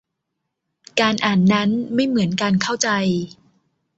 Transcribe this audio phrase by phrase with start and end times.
[0.99, 2.89] การอ่านนั้นไม่เหมือนการเข้าใจ